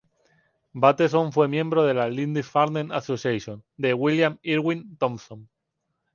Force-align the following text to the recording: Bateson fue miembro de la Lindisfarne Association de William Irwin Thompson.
Bateson 0.73 1.31
fue 1.31 1.47
miembro 1.47 1.83
de 1.83 1.93
la 1.93 2.09
Lindisfarne 2.09 2.87
Association 2.91 3.63
de 3.77 3.93
William 3.93 4.39
Irwin 4.41 4.97
Thompson. 4.97 5.47